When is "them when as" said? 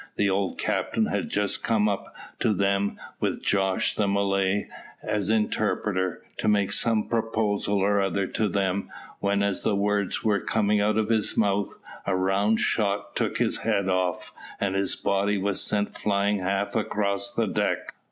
8.47-9.61